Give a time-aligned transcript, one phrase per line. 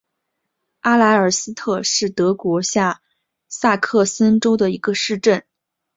[0.79, 3.03] 阿莱尔斯特是德国下
[3.49, 5.45] 萨克森州的一个市镇。